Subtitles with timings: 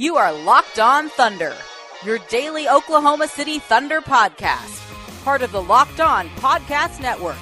[0.00, 1.54] You are Locked On Thunder,
[2.06, 4.80] your daily Oklahoma City Thunder podcast,
[5.24, 7.36] part of the Locked On Podcast Network.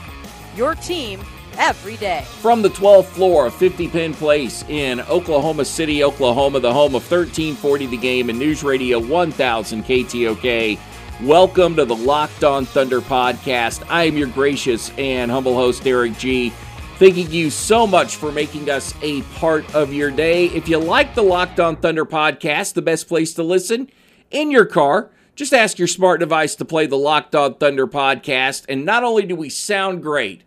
[0.56, 1.20] Your team
[1.56, 2.24] every day.
[2.40, 7.08] From the 12th floor of 50 Penn Place in Oklahoma City, Oklahoma, the home of
[7.08, 10.80] 1340 The Game and News Radio 1000 KTOK.
[11.22, 13.84] Welcome to the Locked On Thunder podcast.
[13.88, 16.52] I am your gracious and humble host, Eric G.
[16.98, 20.46] Thanking you so much for making us a part of your day.
[20.46, 23.88] If you like the Locked On Thunder podcast, the best place to listen
[24.32, 25.10] in your car.
[25.36, 28.64] Just ask your smart device to play the Locked On Thunder podcast.
[28.68, 30.42] And not only do we sound great,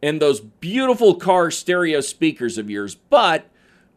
[0.00, 3.50] in those beautiful car stereo speakers of yours, but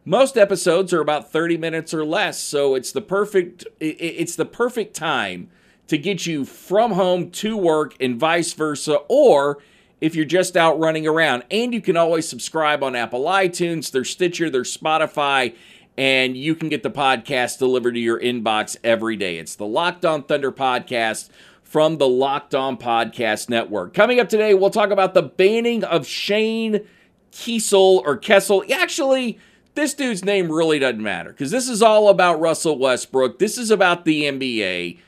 [0.04, 4.94] most episodes are about 30 minutes or less, so it's the perfect it's the perfect
[4.94, 5.48] time
[5.86, 9.58] to get you from home to work and vice versa or
[10.04, 11.44] if you're just out running around.
[11.50, 15.56] And you can always subscribe on Apple iTunes, their Stitcher, their Spotify,
[15.96, 19.38] and you can get the podcast delivered to your inbox every day.
[19.38, 21.30] It's the Locked On Thunder podcast
[21.62, 23.94] from the Locked On Podcast Network.
[23.94, 26.86] Coming up today, we'll talk about the banning of Shane
[27.32, 28.62] Keisel or Kessel.
[28.70, 29.38] Actually,
[29.74, 33.38] this dude's name really doesn't matter because this is all about Russell Westbrook.
[33.38, 34.98] This is about the NBA.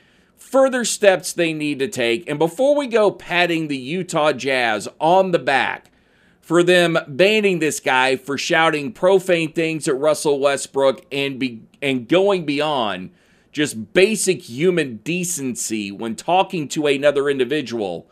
[0.49, 2.29] Further steps they need to take.
[2.29, 5.91] And before we go patting the Utah Jazz on the back
[6.39, 12.07] for them banning this guy for shouting profane things at Russell Westbrook and be and
[12.07, 13.11] going beyond
[13.51, 18.09] just basic human decency when talking to another individual,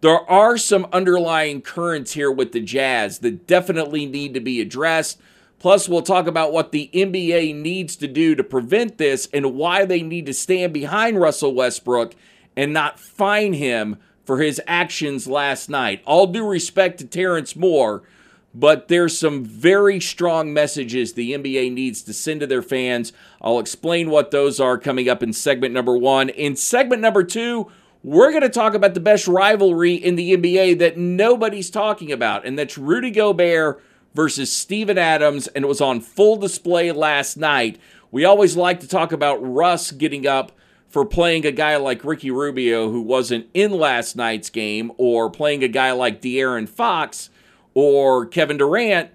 [0.00, 5.20] there are some underlying currents here with the Jazz that definitely need to be addressed.
[5.58, 9.84] Plus, we'll talk about what the NBA needs to do to prevent this and why
[9.84, 12.14] they need to stand behind Russell Westbrook
[12.56, 16.02] and not fine him for his actions last night.
[16.04, 18.02] All due respect to Terence Moore,
[18.54, 23.12] but there's some very strong messages the NBA needs to send to their fans.
[23.40, 26.28] I'll explain what those are coming up in segment number one.
[26.28, 27.70] In segment number two,
[28.02, 32.46] we're going to talk about the best rivalry in the NBA that nobody's talking about,
[32.46, 33.82] and that's Rudy Gobert
[34.16, 37.78] versus Steven Adams, and it was on full display last night.
[38.10, 40.52] We always like to talk about Russ getting up
[40.88, 45.62] for playing a guy like Ricky Rubio who wasn't in last night's game, or playing
[45.62, 47.28] a guy like De'Aaron Fox
[47.74, 49.10] or Kevin Durant.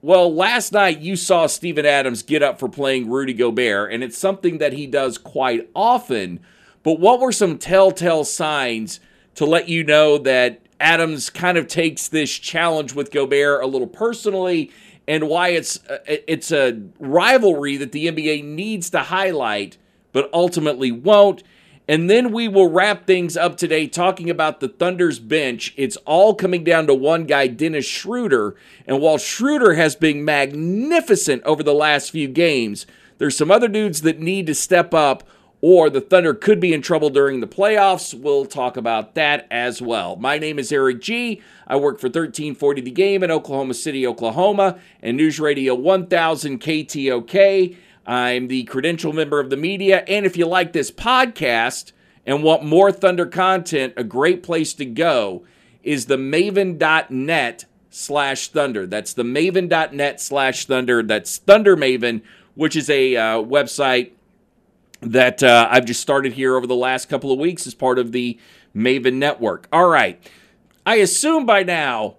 [0.00, 4.16] Well, last night you saw Steven Adams get up for playing Rudy Gobert, and it's
[4.16, 6.40] something that he does quite often.
[6.82, 9.00] But what were some telltale signs
[9.34, 13.86] to let you know that Adams kind of takes this challenge with Gobert a little
[13.86, 14.70] personally,
[15.06, 19.76] and why it's uh, it's a rivalry that the NBA needs to highlight,
[20.12, 21.42] but ultimately won't?
[21.90, 25.72] And then we will wrap things up today talking about the Thunder's bench.
[25.78, 28.54] It's all coming down to one guy, Dennis Schroeder.
[28.86, 34.02] And while Schroeder has been magnificent over the last few games, there's some other dudes
[34.02, 35.26] that need to step up,
[35.60, 38.14] or the Thunder could be in trouble during the playoffs.
[38.14, 40.16] We'll talk about that as well.
[40.16, 41.42] My name is Eric G.
[41.66, 47.76] I work for 1340 The Game in Oklahoma City, Oklahoma, and News Radio 1000 KTOK.
[48.06, 50.04] I'm the credential member of the media.
[50.06, 51.92] And if you like this podcast
[52.24, 55.44] and want more Thunder content, a great place to go
[55.82, 58.86] is the maven.net slash thunder.
[58.86, 61.02] That's the maven.net slash thunder.
[61.02, 62.22] That's Thunder Maven,
[62.54, 64.12] which is a uh, website
[65.00, 68.12] that uh, I've just started here over the last couple of weeks as part of
[68.12, 68.38] the
[68.74, 69.68] Maven Network.
[69.72, 70.20] All right.
[70.84, 72.16] I assume by now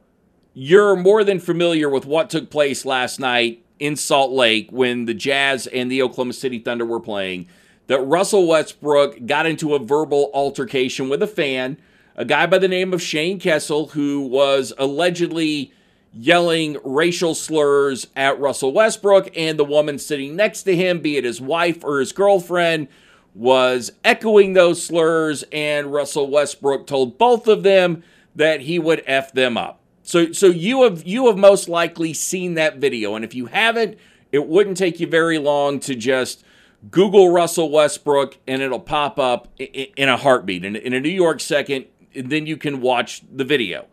[0.53, 5.13] you're more than familiar with what took place last night in Salt Lake when the
[5.13, 7.47] Jazz and the Oklahoma City Thunder were playing
[7.87, 11.77] that Russell Westbrook got into a verbal altercation with a fan,
[12.15, 15.73] a guy by the name of Shane Kessel, who was allegedly
[16.13, 21.23] yelling racial slurs at Russell Westbrook, and the woman sitting next to him, be it
[21.23, 22.87] his wife or his girlfriend,
[23.35, 28.03] was echoing those slurs, and Russell Westbrook told both of them
[28.35, 29.79] that he would F them up.
[30.01, 33.97] So, so you have you have most likely seen that video, and if you haven't,
[34.31, 36.43] it wouldn't take you very long to just
[36.89, 41.39] Google Russell Westbrook, and it'll pop up in a heartbeat, in, in a New York
[41.39, 41.85] second.
[42.15, 43.85] And then you can watch the video,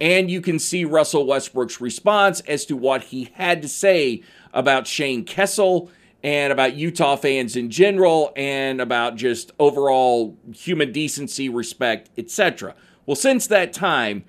[0.00, 4.86] and you can see Russell Westbrook's response as to what he had to say about
[4.86, 5.90] Shane Kessel
[6.22, 12.74] and about Utah fans in general and about just overall human decency, respect, etc.
[13.06, 14.24] Well, since that time,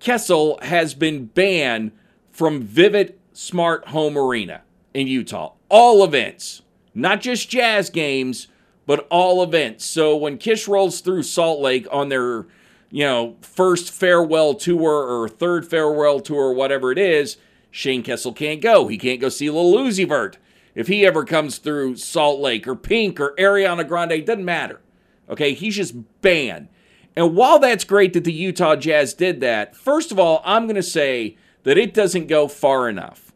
[0.00, 1.92] Kessel has been banned
[2.30, 4.62] from Vivint Smart Home Arena
[4.94, 5.52] in Utah.
[5.68, 6.62] All events,
[6.94, 8.48] not just jazz games,
[8.86, 9.84] but all events.
[9.84, 12.46] So when KISS rolls through Salt Lake on their,
[12.92, 17.38] you know, first farewell tour or third farewell tour, whatever it is,
[17.72, 18.86] Shane Kessel can't go.
[18.86, 20.38] He can't go see Lil Uzi Vert
[20.74, 24.80] if he ever comes through Salt Lake or Pink or Ariana Grande, it doesn't matter.
[25.28, 26.68] Okay, he's just banned.
[27.14, 30.76] And while that's great that the Utah Jazz did that, first of all, I'm going
[30.76, 33.32] to say that it doesn't go far enough.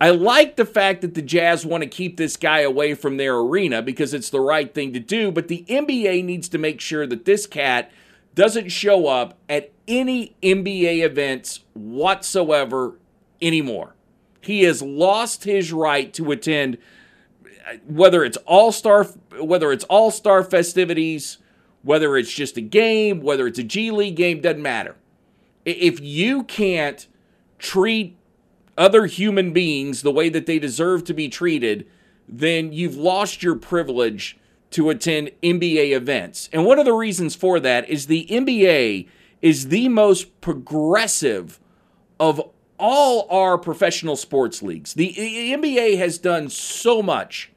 [0.00, 3.36] I like the fact that the Jazz want to keep this guy away from their
[3.36, 7.04] arena because it's the right thing to do, but the NBA needs to make sure
[7.04, 7.90] that this cat
[8.38, 12.96] doesn't show up at any NBA events whatsoever
[13.42, 13.96] anymore.
[14.40, 16.78] He has lost his right to attend
[17.84, 19.06] whether it's all-star
[19.40, 21.38] whether it's all-star festivities,
[21.82, 24.94] whether it's just a game, whether it's a G League game, doesn't matter.
[25.64, 27.08] If you can't
[27.58, 28.16] treat
[28.76, 31.88] other human beings the way that they deserve to be treated,
[32.28, 34.37] then you've lost your privilege
[34.70, 36.48] to attend NBA events.
[36.52, 39.08] And one of the reasons for that is the NBA
[39.40, 41.58] is the most progressive
[42.20, 42.40] of
[42.78, 44.94] all our professional sports leagues.
[44.94, 47.50] The NBA has done so much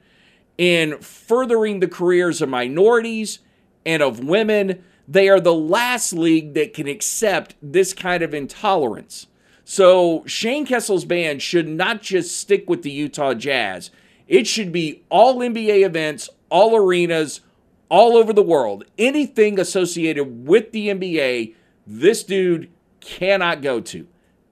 [0.57, 3.39] in furthering the careers of minorities
[3.85, 4.83] and of women.
[5.07, 9.27] They are the last league that can accept this kind of intolerance.
[9.63, 13.91] So Shane Kessel's band should not just stick with the Utah Jazz.
[14.27, 17.41] It should be all NBA events, all arenas,
[17.89, 18.83] all over the world.
[18.99, 21.55] Anything associated with the NBA,
[21.87, 22.69] this dude
[22.99, 24.07] cannot go to.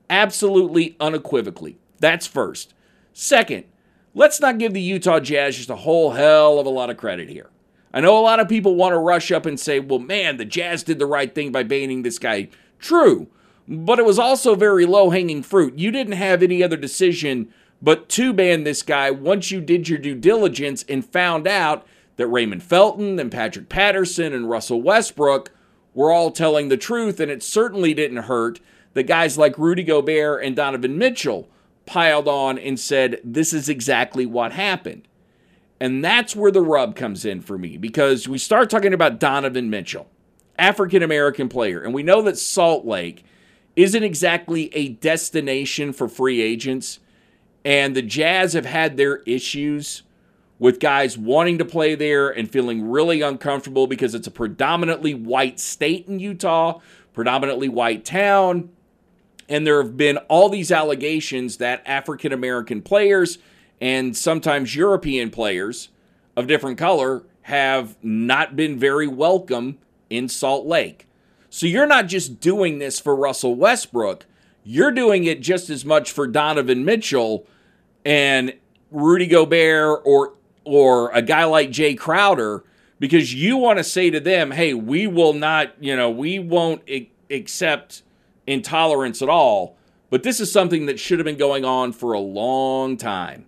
[0.10, 1.78] Absolutely unequivocally.
[2.00, 2.74] That's first.
[3.14, 3.66] Second,
[4.16, 7.30] let's not give the Utah Jazz just a whole hell of a lot of credit
[7.30, 7.52] here.
[7.94, 10.46] I know a lot of people want to rush up and say, well, man, the
[10.46, 12.50] Jazz did the right thing by banning this guy.
[12.80, 13.28] True,
[13.68, 15.78] but it was also very low hanging fruit.
[15.78, 20.00] You didn't have any other decision but to ban this guy once you did your
[20.00, 21.86] due diligence and found out
[22.18, 25.52] that Raymond Felton and Patrick Patterson and Russell Westbrook
[25.94, 28.60] were all telling the truth, and it certainly didn't hurt
[28.94, 31.50] that guys like Rudy Gobert and Donovan Mitchell
[31.86, 35.08] piled on and said, This is exactly what happened.
[35.80, 39.70] And that's where the rub comes in for me because we start talking about Donovan
[39.70, 40.10] Mitchell,
[40.58, 43.24] African American player, and we know that Salt Lake
[43.76, 47.00] isn't exactly a destination for free agents.
[47.66, 50.04] And the Jazz have had their issues
[50.60, 55.60] with guys wanting to play there and feeling really uncomfortable because it's a predominantly white
[55.60, 56.80] state in Utah,
[57.14, 58.70] predominantly white town.
[59.48, 63.40] And there have been all these allegations that African American players
[63.82, 65.90] and sometimes European players
[66.36, 69.78] of different color have not been very welcome
[70.10, 71.08] in Salt Lake.
[71.50, 74.26] So you're not just doing this for Russell Westbrook,
[74.70, 77.48] you're doing it just as much for Donovan Mitchell
[78.06, 78.54] and
[78.92, 80.34] Rudy Gobert or
[80.64, 82.64] or a guy like Jae Crowder
[83.00, 86.82] because you want to say to them, "Hey, we will not, you know, we won't
[87.30, 88.04] accept
[88.50, 89.78] intolerance at all.
[90.10, 93.46] But this is something that should have been going on for a long time.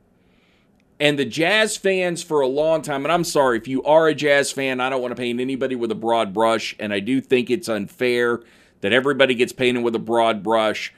[0.99, 4.13] And the Jazz fans for a long time, and I'm sorry, if you are a
[4.13, 7.19] Jazz fan, I don't want to paint anybody with a broad brush, and I do
[7.19, 8.41] think it's unfair
[8.81, 10.93] that everybody gets painted with a broad brush.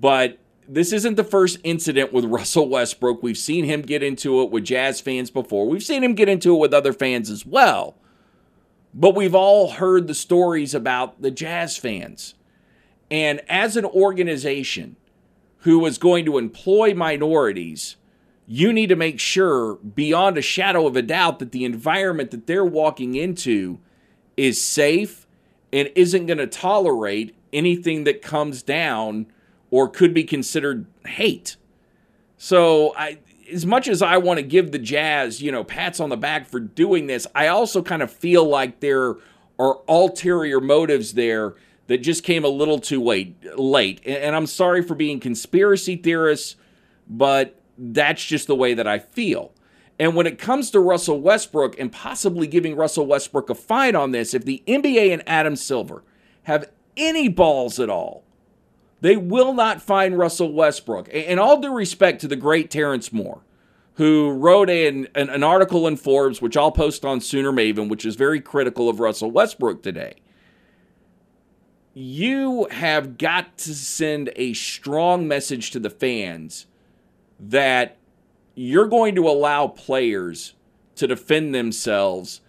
[0.00, 0.38] But
[0.68, 3.22] this isn't the first incident with Russell Westbrook.
[3.22, 5.66] We've seen him get into it with Jazz fans before.
[5.66, 7.96] We've seen him get into it with other fans as well.
[8.92, 12.34] But we've all heard the stories about the Jazz fans.
[13.10, 14.96] And as an organization
[15.58, 17.96] who is going to employ minorities,
[18.46, 22.46] you need to make sure, beyond a shadow of a doubt, that the environment that
[22.46, 23.78] they're walking into
[24.36, 25.26] is safe
[25.72, 29.26] and isn't going to tolerate anything that comes down
[29.70, 31.56] or could be considered hate.
[32.36, 33.18] So, I,
[33.52, 36.46] as much as I want to give the Jazz, you know, pats on the back
[36.46, 39.16] for doing this, I also kind of feel like there
[39.58, 41.54] are ulterior motives there
[41.86, 43.36] that just came a little too late.
[43.58, 46.56] Late, and I'm sorry for being conspiracy theorists,
[47.08, 49.52] but that's just the way that I feel.
[49.98, 54.12] And when it comes to Russell Westbrook and possibly giving Russell Westbrook a fight on
[54.12, 56.04] this, if the NBA and Adam Silver
[56.44, 58.22] have any balls at all,
[59.00, 61.08] they will not find Russell Westbrook.
[61.08, 63.42] In all due respect to the great Terence Moore,
[63.94, 68.04] who wrote an, an, an, article in Forbes, which I'll post on Sooner Maven, which
[68.04, 70.14] is very critical of Russell Westbrook today.
[71.94, 76.66] You have got to send a strong message to the fans
[77.40, 77.96] that
[78.54, 80.54] you're going to allow players
[80.94, 82.40] to defend themselves,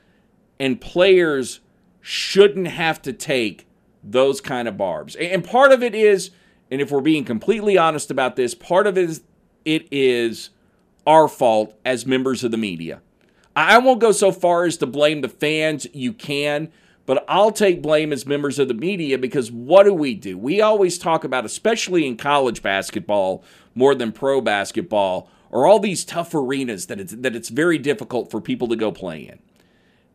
[0.60, 1.62] and players
[2.00, 3.66] shouldn't have to take
[4.04, 5.16] those kind of barbs.
[5.16, 6.32] And part of it is,
[6.72, 9.22] and if we're being completely honest about this, part of it is
[9.66, 10.50] it is
[11.06, 13.02] our fault as members of the media.
[13.56, 15.86] I won't go so far as to blame the fans.
[15.94, 16.72] You can,
[17.06, 20.38] but I'll take blame as members of the media because what do we do?
[20.38, 23.44] We always talk about, especially in college basketball
[23.76, 28.30] more than pro basketball, or all these tough arenas that it's, that it's very difficult
[28.30, 29.40] for people to go play in.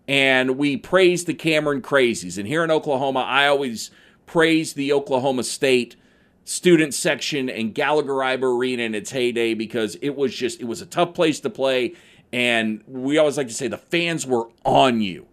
[0.07, 2.37] And we praise the Cameron Crazies.
[2.37, 3.91] And here in Oklahoma, I always
[4.27, 5.97] praise the Oklahoma State
[6.45, 10.83] student section and Gallagher Iba Arena in its heyday because it was just it was
[10.83, 11.95] a tough place to play
[12.35, 15.27] and we always like to say the fans were on you.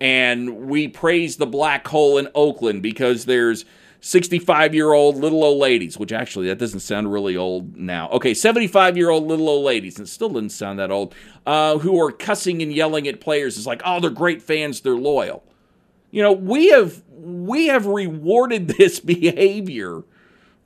[0.00, 3.64] And we praise the black hole in Oakland because there's
[4.04, 8.08] 65 year old little old ladies, which actually that doesn't sound really old now.
[8.10, 11.14] Okay, 75 year old little old ladies, and still doesn't sound that old,
[11.46, 13.56] uh, who are cussing and yelling at players.
[13.56, 15.44] It's like, oh, they're great fans, they're loyal.
[16.10, 20.02] You know, we have we have rewarded this behavior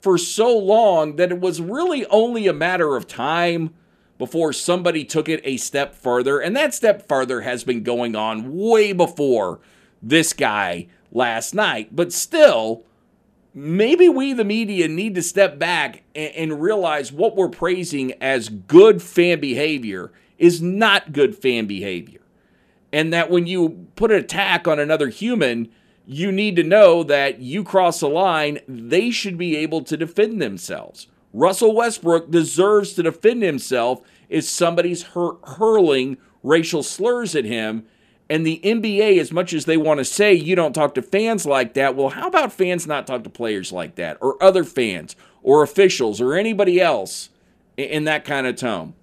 [0.01, 3.71] for so long that it was really only a matter of time
[4.17, 6.39] before somebody took it a step further.
[6.39, 9.59] And that step further has been going on way before
[10.01, 11.95] this guy last night.
[11.95, 12.86] But still,
[13.57, 18.49] maybe we, the media, need to step back and, and realize what we're praising as
[18.49, 22.21] good fan behavior is not good fan behavior.
[22.93, 25.69] And that when you put an attack on another human,
[26.05, 30.39] you need to know that you cross a line, they should be able to defend
[30.39, 31.07] themselves.
[31.33, 37.87] Russell Westbrook deserves to defend himself if somebody's hur- hurling racial slurs at him.
[38.29, 41.45] And the NBA, as much as they want to say you don't talk to fans
[41.45, 45.15] like that, well, how about fans not talk to players like that, or other fans,
[45.43, 47.29] or officials, or anybody else
[47.77, 48.93] in that kind of tone?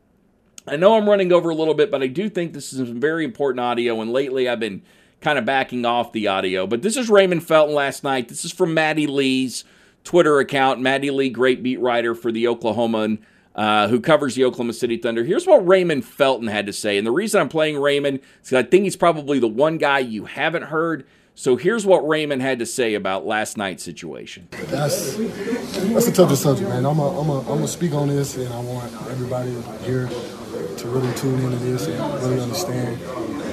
[0.66, 3.00] I know I'm running over a little bit, but I do think this is some
[3.00, 4.00] very important audio.
[4.00, 4.82] And lately, I've been
[5.20, 6.66] kind of backing off the audio.
[6.66, 8.28] But this is Raymond Felton last night.
[8.28, 9.64] This is from Maddie Lee's
[10.04, 10.80] Twitter account.
[10.80, 13.18] Maddie Lee, great beat writer for the Oklahoman,
[13.54, 15.24] uh, who covers the Oklahoma City Thunder.
[15.24, 16.98] Here's what Raymond Felton had to say.
[16.98, 20.24] And the reason I'm playing Raymond is I think he's probably the one guy you
[20.24, 21.06] haven't heard.
[21.36, 24.46] So here's what Raymond had to say about last night's situation.
[24.66, 26.86] That's that's a tough subject, man.
[26.86, 29.50] I'm gonna I'm a, I'm gonna speak on this, and I want everybody
[29.82, 33.00] here to really tune into this and really understand.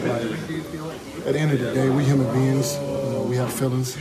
[0.08, 0.22] Like,
[1.26, 2.76] at the end of the day, we human beings.
[2.76, 3.96] You know, we have feelings,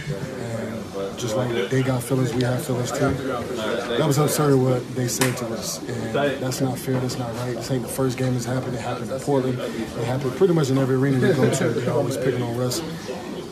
[1.21, 3.11] just like they got feelings, we have feelings too.
[3.11, 6.99] That was absurd what they said to us, and that's not fair.
[7.01, 7.55] That's not right.
[7.55, 8.75] This ain't the first game that's happened.
[8.75, 9.59] It happened in Portland.
[9.59, 11.69] It happened pretty much in every arena they go to.
[11.69, 12.81] They're always picking on Russ.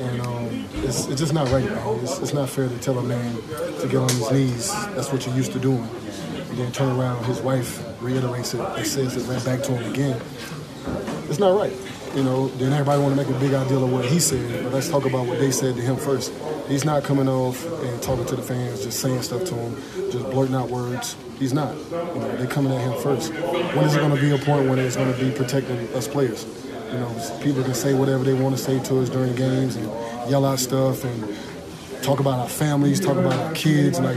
[0.01, 1.99] And um, it's, it's, just not right, man.
[2.05, 3.35] It's, it's, not fair to tell a man
[3.81, 4.73] to get on his knees.
[4.95, 5.89] That's what you're used to doing.
[6.51, 9.93] And then turn around, his wife reiterates it and says it right back to him
[9.93, 10.21] again.
[11.29, 11.77] It's not right
[12.15, 14.73] you know, then everybody want to make a big deal of what he said, but
[14.73, 16.33] let's talk about what they said to him first.
[16.69, 19.77] He's not coming off and talking to the fans, just saying stuff to them,
[20.11, 21.17] just blurting out words.
[21.39, 21.75] He's not.
[21.75, 23.33] You know, they're coming at him first.
[23.33, 26.09] When is it going to be a point when it's going to be protecting us
[26.09, 26.47] players?
[26.93, 29.87] You know, people can say whatever they want to say to us during games and
[30.31, 31.37] yell out stuff and
[32.03, 34.17] talk about our families, talk about our kids, like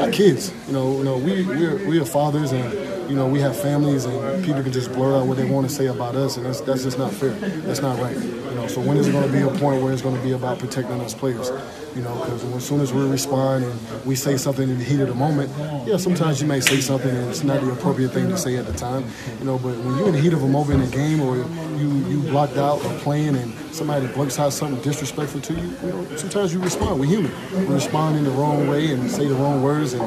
[0.00, 0.52] our kids.
[0.66, 4.04] You know, you know, we we're, we are fathers and you know, we have families
[4.04, 6.60] and people can just blur out what they want to say about us, and that's,
[6.60, 7.30] that's just not fair.
[7.30, 8.16] That's not right.
[8.16, 10.22] You know, so when is it going to be a point where it's going to
[10.22, 11.50] be about protecting us players?
[11.94, 15.00] You know, because as soon as we respond and we say something in the heat
[15.00, 15.50] of the moment,
[15.86, 18.66] yeah, sometimes you may say something and it's not the appropriate thing to say at
[18.66, 19.04] the time.
[19.38, 21.36] You know, but when you're in the heat of a moment in a game or
[21.36, 25.88] you you blocked out or playing and somebody blurts out something disrespectful to you, you
[25.88, 26.98] know, sometimes you respond.
[26.98, 27.32] We're human.
[27.52, 30.02] We respond in the wrong way and say the wrong words and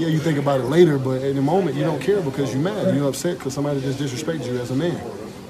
[0.00, 2.62] yeah, you think about it later, but in the moment you don't care because you're
[2.62, 2.94] mad.
[2.94, 4.98] You're upset because somebody just disrespected you as a man.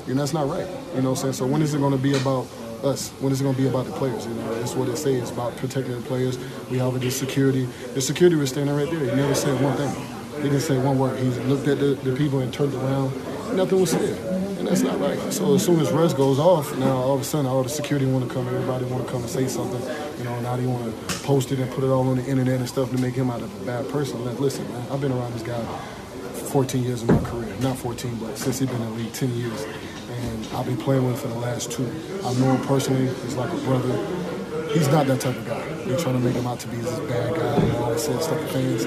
[0.08, 0.66] And that's not right.
[0.94, 1.32] You know what I'm saying?
[1.34, 2.48] So when is it going to be about
[2.82, 3.10] us?
[3.20, 4.26] When is it going to be about the players?
[4.26, 5.22] You know, that's what it says.
[5.22, 6.36] It's about protecting the players.
[6.68, 7.66] We have the security.
[7.94, 8.98] The security was standing right there.
[8.98, 9.94] He never said one thing.
[10.42, 11.16] He didn't say one word.
[11.20, 13.14] He looked at the, the people and turned around.
[13.54, 14.39] Nothing was said.
[14.60, 15.18] And that's not right.
[15.32, 18.04] So as soon as Russ goes off, now all of a sudden all the security
[18.04, 19.80] want to come, everybody want to come and say something.
[20.18, 22.58] You know, now they want to post it and put it all on the internet
[22.58, 24.22] and stuff to make him out of a bad person.
[24.22, 25.64] Like, listen, man, I've been around this guy
[26.52, 27.50] 14 years of my career.
[27.60, 29.62] Not 14, but since he's been in the league 10 years.
[30.10, 31.90] And I've been playing with him for the last two.
[32.22, 33.06] I know him personally.
[33.06, 33.96] He's like a brother.
[34.74, 35.66] He's not that type of guy.
[35.84, 38.28] They're trying to make him out to be this bad guy and all that stuff
[38.28, 38.84] to fans.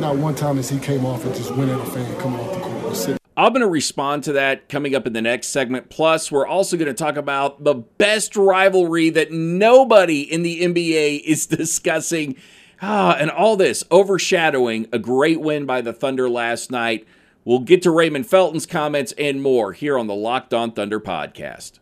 [0.00, 2.52] Not one time as he came off and just went at a fan coming off
[2.52, 3.20] the court.
[3.44, 5.90] I'm going to respond to that coming up in the next segment.
[5.90, 11.20] Plus, we're also going to talk about the best rivalry that nobody in the NBA
[11.24, 12.36] is discussing.
[12.80, 17.06] Ah, and all this overshadowing a great win by the Thunder last night.
[17.44, 21.80] We'll get to Raymond Felton's comments and more here on the Locked On Thunder podcast.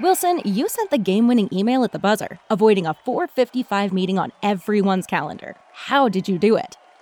[0.00, 5.06] Wilson, you sent the game-winning email at the buzzer, avoiding a 4:55 meeting on everyone's
[5.06, 5.54] calendar.
[5.72, 6.76] How did you do it?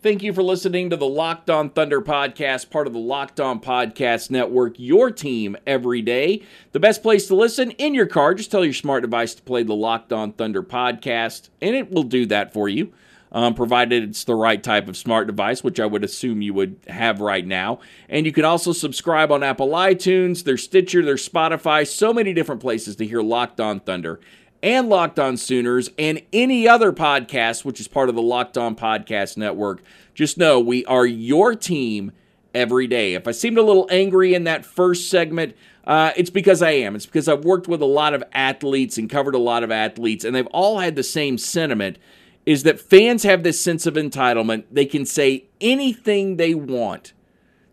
[0.00, 3.58] Thank you for listening to the Locked On Thunder podcast, part of the Locked On
[3.58, 6.44] Podcast Network, your team every day.
[6.70, 8.34] The best place to listen in your car.
[8.34, 12.04] Just tell your smart device to play the Locked On Thunder podcast, and it will
[12.04, 12.92] do that for you,
[13.32, 16.76] um, provided it's the right type of smart device, which I would assume you would
[16.86, 17.80] have right now.
[18.08, 22.60] And you can also subscribe on Apple iTunes, their Stitcher, their Spotify, so many different
[22.60, 24.20] places to hear Locked On Thunder
[24.62, 28.74] and Locked On Sooners and any other podcast, which is part of the Locked On
[28.74, 29.82] Podcast Network.
[30.14, 32.12] Just know we are your team
[32.54, 33.14] every day.
[33.14, 36.96] If I seemed a little angry in that first segment, uh, it's because I am.
[36.96, 40.24] It's because I've worked with a lot of athletes and covered a lot of athletes,
[40.24, 41.98] and they've all had the same sentiment
[42.44, 44.64] is that fans have this sense of entitlement.
[44.72, 47.12] They can say anything they want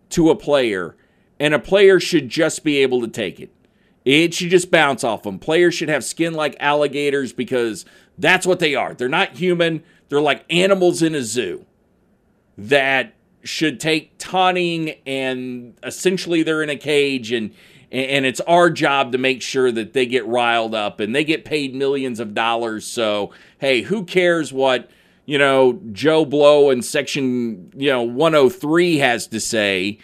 [0.10, 0.96] to a player,
[1.40, 3.50] and a player should just be able to take it.
[4.06, 5.40] It should just bounce off them.
[5.40, 7.86] Players should have skin like alligators because
[8.18, 8.94] that's what they are.
[8.94, 11.66] They're not human, they're like animals in a zoo
[12.58, 17.54] that should take taunting and essentially they're in a cage and
[17.92, 21.46] and it's our job to make sure that they get riled up and they get
[21.46, 24.90] paid millions of dollars so hey who cares what
[25.26, 30.00] you know joe blow in section you know 103 has to say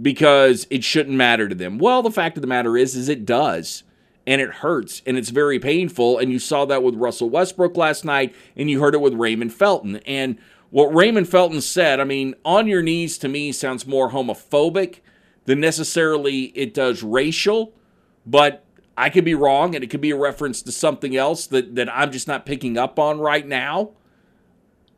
[0.00, 3.24] because it shouldn't matter to them well the fact of the matter is is it
[3.26, 3.82] does
[4.26, 8.04] and it hurts and it's very painful and you saw that with russell westbrook last
[8.04, 10.38] night and you heard it with raymond felton and
[10.70, 15.00] what Raymond Felton said, I mean, on your knees to me sounds more homophobic
[15.46, 17.72] than necessarily it does racial,
[18.26, 18.64] but
[18.96, 21.88] I could be wrong and it could be a reference to something else that, that
[21.94, 23.92] I'm just not picking up on right now.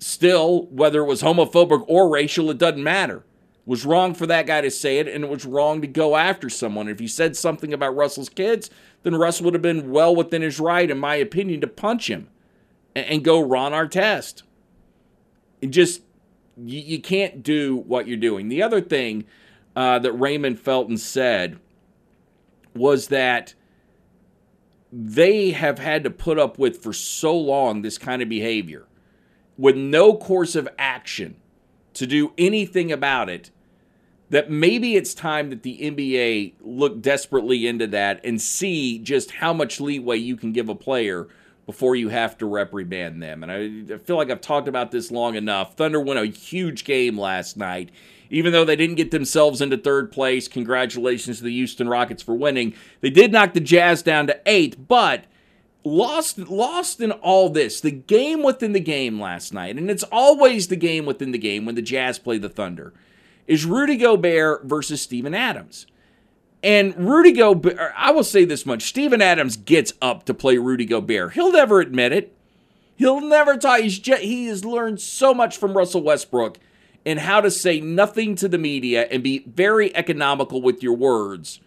[0.00, 3.24] Still, whether it was homophobic or racial, it doesn't matter.
[3.60, 6.16] It was wrong for that guy to say it, and it was wrong to go
[6.16, 6.88] after someone.
[6.88, 8.70] If he said something about Russell's kids,
[9.02, 12.28] then Russell would have been well within his right, in my opinion, to punch him
[12.94, 14.42] and, and go Ron Artest
[15.68, 16.02] just
[16.56, 18.48] you, you can't do what you're doing.
[18.48, 19.24] The other thing
[19.76, 21.58] uh, that Raymond Felton said
[22.74, 23.54] was that
[24.92, 28.86] they have had to put up with for so long this kind of behavior
[29.56, 31.36] with no course of action
[32.00, 33.50] to do anything about it
[34.30, 39.52] that maybe it's time that the NBA look desperately into that and see just how
[39.52, 41.28] much leeway you can give a player
[41.66, 43.42] before you have to reprimand them.
[43.42, 45.74] And I, I feel like I've talked about this long enough.
[45.74, 47.90] Thunder won a huge game last night.
[48.30, 52.34] Even though they didn't get themselves into third place, congratulations to the Houston Rockets for
[52.34, 52.74] winning.
[53.00, 55.24] They did knock the Jazz down to eight, but
[55.82, 60.68] lost lost in all this the game within the game last night and it's always
[60.68, 62.92] the game within the game when the jazz play the thunder
[63.46, 65.86] is rudy gobert versus steven adams
[66.62, 70.84] and Rudy Gobert, I will say this much Steven Adams gets up to play Rudy
[70.84, 71.32] Gobert.
[71.32, 72.36] He'll never admit it.
[72.96, 73.80] He'll never talk.
[73.80, 76.58] He's just, he has learned so much from Russell Westbrook
[77.04, 81.60] in how to say nothing to the media and be very economical with your words.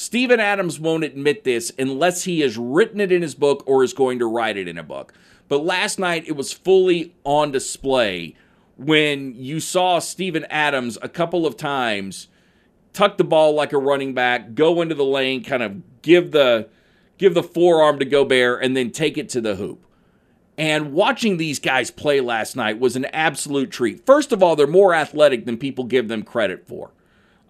[0.00, 3.92] Steven Adams won't admit this unless he has written it in his book or is
[3.92, 5.12] going to write it in a book.
[5.48, 8.36] But last night it was fully on display
[8.76, 12.28] when you saw Steven Adams a couple of times
[12.92, 16.68] tuck the ball like a running back, go into the lane, kind of give the
[17.16, 19.84] give the forearm to Gobert, and then take it to the hoop.
[20.56, 24.06] And watching these guys play last night was an absolute treat.
[24.06, 26.92] First of all, they're more athletic than people give them credit for.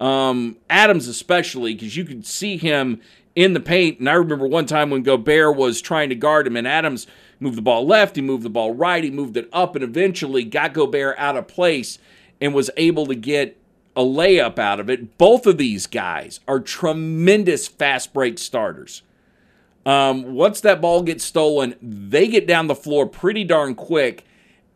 [0.00, 3.00] Um, Adams, especially, because you could see him
[3.34, 3.98] in the paint.
[3.98, 7.06] And I remember one time when Gobert was trying to guard him, and Adams
[7.40, 10.44] moved the ball left, he moved the ball right, he moved it up, and eventually
[10.44, 11.98] got Gobert out of place
[12.40, 13.56] and was able to get
[13.96, 15.18] a layup out of it.
[15.18, 19.02] Both of these guys are tremendous fast break starters.
[19.84, 24.24] Um, once that ball gets stolen, they get down the floor pretty darn quick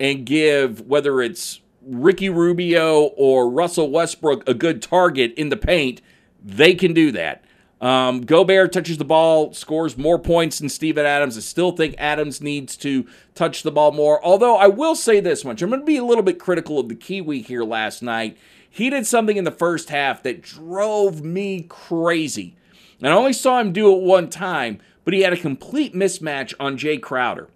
[0.00, 6.00] and give whether it's Ricky Rubio or Russell Westbrook a good target in the paint.
[6.44, 7.44] They can do that.
[7.80, 11.36] Um, Gobert touches the ball, scores more points than Steven Adams.
[11.36, 14.24] I still think Adams needs to touch the ball more.
[14.24, 16.88] Although I will say this much I'm going to be a little bit critical of
[16.88, 18.36] the Kiwi here last night.
[18.70, 22.54] He did something in the first half that drove me crazy.
[23.00, 26.54] And I only saw him do it one time, but he had a complete mismatch
[26.60, 27.48] on Jae Crowder,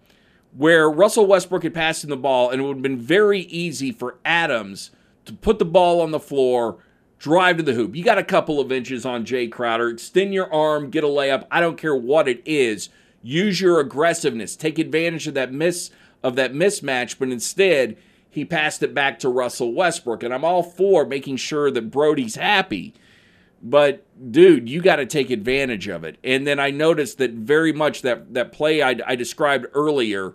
[0.57, 3.93] where Russell Westbrook had passed him the ball, and it would have been very easy
[3.93, 4.91] for Adams
[5.25, 6.79] to put the ball on the floor
[7.19, 7.97] drive to the hoop.
[7.97, 9.89] You got a couple of inches on Jae Crowder.
[9.89, 11.47] Extend your arm, get a layup.
[11.51, 12.89] I don't care what it is.
[13.23, 14.57] Use your aggressiveness.
[14.57, 15.91] Take advantage of that miss
[16.23, 17.97] of that mismatch, but instead
[18.29, 20.23] he passed it back to Russell Westbrook.
[20.23, 22.95] And I'm all for making sure that Brodie's happy.
[23.69, 26.19] But dude, you got to take advantage of it.
[26.23, 30.35] And then I noticed that very much that that play I, I described earlier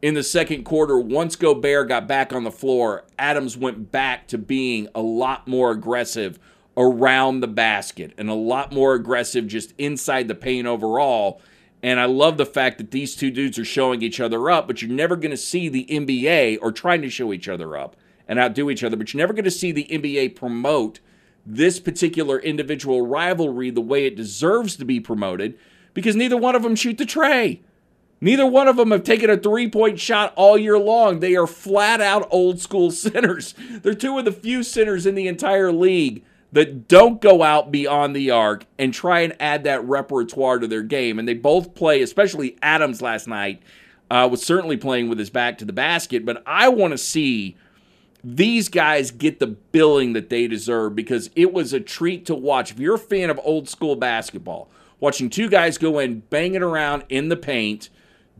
[0.00, 4.38] in the second quarter, once Gobert got back on the floor, Adams went back to
[4.38, 6.38] being a lot more aggressive
[6.76, 11.40] around the basket and a lot more aggressive just inside the paint overall.
[11.82, 14.80] And I love the fact that these two dudes are showing each other up, but
[14.80, 17.96] you're never going to see the NBA or trying to show each other up
[18.28, 21.00] and outdo each other, but you're never going to see the NBA promote
[21.50, 25.58] this particular individual rivalry the way it deserves to be promoted
[25.94, 27.62] because neither one of them shoot the tray.
[28.20, 31.20] Neither one of them have taken a three point shot all year long.
[31.20, 33.54] They are flat out old school centers.
[33.82, 38.14] They're two of the few centers in the entire league that don't go out beyond
[38.14, 41.18] the arc and try and add that repertoire to their game.
[41.18, 43.62] And they both play, especially Adams last night,
[44.10, 46.24] uh, was certainly playing with his back to the basket.
[46.24, 47.56] But I want to see
[48.24, 52.72] these guys get the billing that they deserve because it was a treat to watch.
[52.72, 54.68] If you're a fan of old school basketball,
[55.00, 57.90] watching two guys go in, banging around in the paint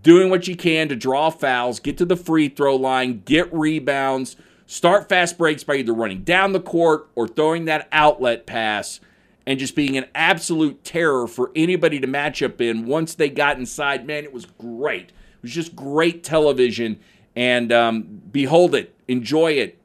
[0.02, 4.36] doing what you can to draw fouls, get to the free throw line, get rebounds,
[4.66, 9.00] start fast breaks by either running down the court or throwing that outlet pass,
[9.46, 13.58] and just being an absolute terror for anybody to match up in once they got
[13.58, 14.06] inside.
[14.06, 15.08] Man, it was great.
[15.08, 17.00] It was just great television.
[17.38, 19.78] And um, behold it, enjoy it,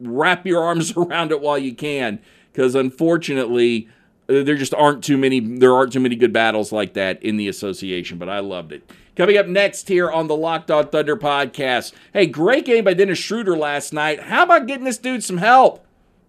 [0.00, 2.20] wrap your arms around it while you can,
[2.52, 3.88] because unfortunately,
[4.28, 5.40] uh, there just aren't too many.
[5.40, 8.18] There aren't too many good battles like that in the association.
[8.18, 8.88] But I loved it.
[9.16, 11.94] Coming up next here on the Locked On Thunder podcast.
[12.12, 14.24] Hey, great game by Dennis Schroeder last night.
[14.24, 15.82] How about getting this dude some help?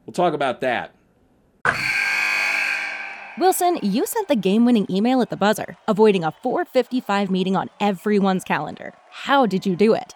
[0.05, 0.95] We'll talk about that.
[3.37, 8.45] Wilson, you sent the game-winning email at the buzzer, avoiding a 4:55 meeting on everyone's
[8.45, 8.93] calendar.
[9.09, 10.15] How did you do it?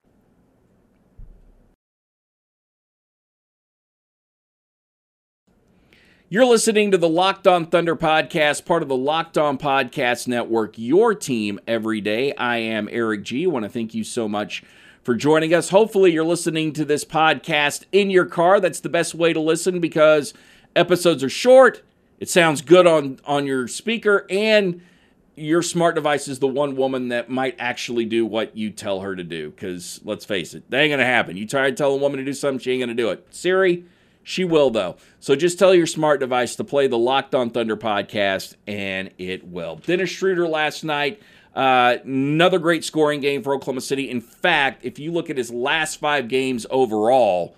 [6.33, 10.75] You're listening to the Locked On Thunder podcast, part of the Locked On Podcast Network,
[10.77, 12.33] your team every day.
[12.35, 13.43] I am Eric G.
[13.43, 14.63] I want to thank you so much
[15.03, 15.71] for joining us.
[15.71, 18.61] Hopefully, you're listening to this podcast in your car.
[18.61, 20.33] That's the best way to listen because
[20.73, 21.81] episodes are short.
[22.21, 24.81] It sounds good on on your speaker and
[25.35, 29.17] your smart device is the one woman that might actually do what you tell her
[29.17, 29.49] to do.
[29.49, 31.35] Because let's face it, that ain't gonna happen.
[31.35, 33.27] You try to tell a woman to do something, she ain't gonna do it.
[33.31, 33.83] Siri,
[34.23, 34.97] she will though.
[35.19, 39.47] So just tell your smart device to play the Locked On Thunder podcast, and it
[39.47, 39.77] will.
[39.77, 41.21] Dennis Schroeder last night
[41.55, 44.09] uh, another great scoring game for Oklahoma City.
[44.09, 47.55] In fact, if you look at his last five games overall,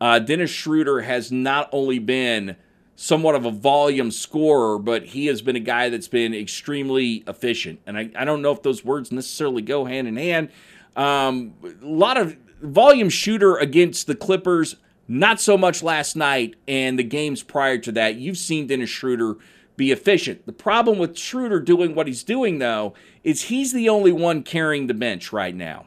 [0.00, 2.56] uh, Dennis Schroeder has not only been
[2.96, 7.78] somewhat of a volume scorer, but he has been a guy that's been extremely efficient.
[7.86, 10.50] And I, I don't know if those words necessarily go hand in hand.
[10.96, 14.76] Um, a lot of volume shooter against the Clippers,
[15.08, 18.16] not so much last night and the games prior to that.
[18.16, 19.36] You've seen Dennis Schroeder
[19.76, 20.46] be efficient.
[20.46, 24.86] The problem with Schroeder doing what he's doing, though, is he's the only one carrying
[24.86, 25.86] the bench right now.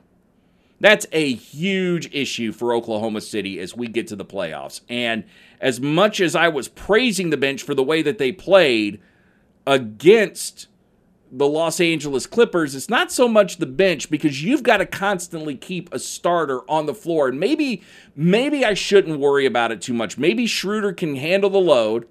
[0.79, 4.81] That's a huge issue for Oklahoma City as we get to the playoffs.
[4.87, 5.25] And
[5.59, 9.01] as much as I was praising the bench for the way that they played
[9.67, 10.68] against
[11.31, 15.55] the Los Angeles Clippers, it's not so much the bench because you've got to constantly
[15.55, 17.27] keep a starter on the floor.
[17.27, 17.81] And maybe
[18.15, 20.17] maybe I shouldn't worry about it too much.
[20.17, 22.07] Maybe Schroeder can handle the load,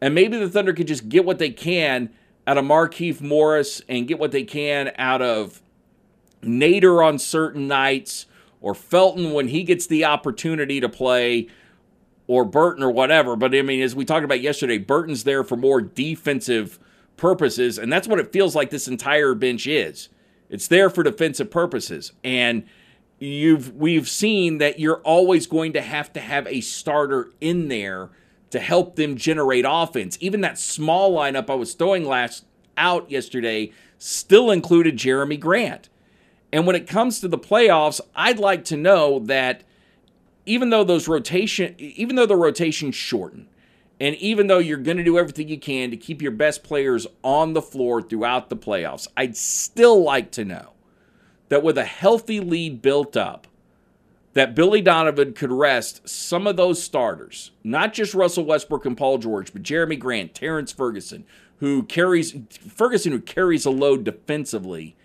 [0.00, 2.10] and maybe the Thunder could just get what they can
[2.46, 5.62] out of Markieff Morris and get what they can out of
[6.42, 8.26] Nader on certain nights
[8.60, 11.48] or Felton when he gets the opportunity to play
[12.26, 13.36] or Burton or whatever.
[13.36, 16.78] But I mean, as we talked about yesterday, Burton's there for more defensive
[17.16, 20.08] purposes, and that's what it feels like this entire bench is.
[20.50, 22.12] It's there for defensive purposes.
[22.22, 22.64] And
[23.18, 28.10] you've we've seen that you're always going to have to have a starter in there
[28.50, 30.16] to help them generate offense.
[30.20, 32.44] Even that small lineup I was throwing last
[32.76, 35.88] out yesterday still included Jerami Grant.
[36.52, 39.64] And when it comes to the playoffs, I'd like to know that
[40.46, 43.48] even though those rotation even though the rotations shorten,
[44.00, 47.06] and even though you're going to do everything you can to keep your best players
[47.22, 50.70] on the floor throughout the playoffs, I'd still like to know
[51.48, 53.46] that with a healthy lead built up,
[54.32, 59.18] that Billy Donovan could rest some of those starters, not just Russell Westbrook and Paul
[59.18, 61.24] George, but Jerami Grant, Terrance Ferguson,
[61.58, 62.34] who carries
[62.68, 64.96] Ferguson who carries a load defensively,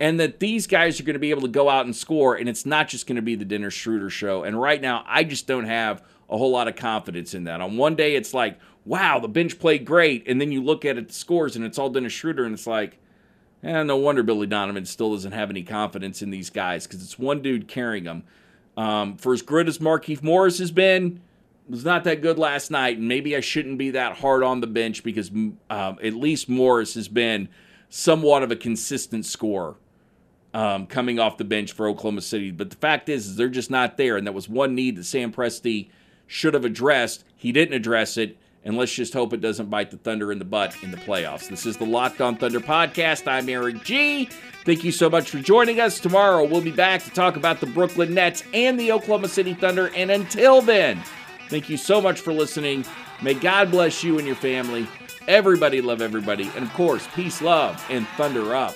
[0.00, 2.48] and that these guys are going to be able to go out and score, and
[2.48, 4.42] it's not just going to be the Dennis Schroeder show.
[4.42, 7.60] And right now, I just don't have a whole lot of confidence in that.
[7.60, 10.98] On one day, it's like, wow, the bench played great, and then you look at
[10.98, 12.98] it, the scores, and it's all Dennis Schroeder, and it's like,
[13.62, 17.18] eh, no wonder Billy Donovan still doesn't have any confidence in these guys because it's
[17.18, 18.24] one dude carrying them.
[18.76, 21.20] Um, for as good as Markieff Morris has been,
[21.68, 24.66] was not that good last night, and maybe I shouldn't be that hard on the
[24.66, 27.48] bench because um, at least Morris has been
[27.88, 29.76] somewhat of a consistent scorer
[30.52, 32.50] um, coming off the bench for Oklahoma City.
[32.50, 35.04] But the fact is, is they're just not there, and that was one need that
[35.04, 35.88] Sam Presti
[36.26, 37.24] should have addressed.
[37.36, 40.44] He didn't address it, and let's just hope it doesn't bite the Thunder in the
[40.44, 41.48] butt in the playoffs.
[41.48, 43.26] This is the Locked On Thunder podcast.
[43.30, 44.28] I'm Eric G.
[44.64, 46.00] Thank you so much for joining us.
[46.00, 49.90] Tomorrow we'll be back to talk about the Brooklyn Nets and the Oklahoma City Thunder.
[49.94, 51.02] And until then,
[51.50, 52.86] thank you so much for listening.
[53.20, 54.88] May God bless you and your family.
[55.28, 56.50] Everybody love everybody.
[56.56, 58.74] And of course, peace, love, and thunder up.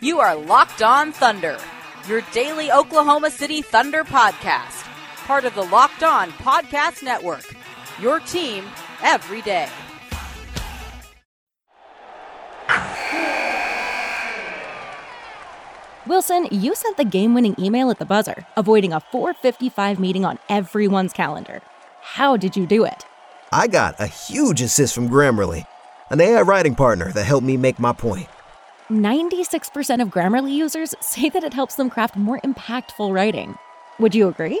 [0.00, 1.58] You are Locked On Thunder,
[2.08, 4.89] your daily Oklahoma City Thunder podcast.
[5.26, 7.44] Part of the Locked On Podcast Network.
[8.00, 8.64] Your team
[9.02, 9.68] every day.
[16.06, 20.38] Wilson, you sent the game winning email at the buzzer, avoiding a 455 meeting on
[20.48, 21.60] everyone's calendar.
[22.00, 23.04] How did you do it?
[23.52, 25.66] I got a huge assist from Grammarly,
[26.08, 28.28] an AI writing partner that helped me make my point.
[28.90, 33.56] 96% of Grammarly users say that it helps them craft more impactful writing.
[34.00, 34.60] Would you agree?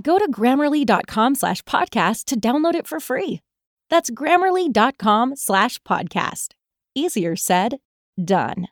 [0.00, 3.40] Go to grammarly.com slash podcast to download it for free.
[3.90, 6.52] That's grammarly.com slash podcast.
[6.94, 7.78] Easier said,
[8.22, 8.68] done.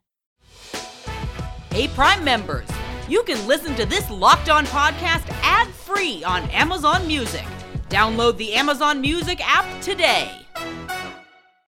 [1.70, 2.68] Hey, Prime members,
[3.08, 7.44] you can listen to this Locked On podcast ad free on Amazon Music.
[7.88, 10.30] Download the Amazon Music app today.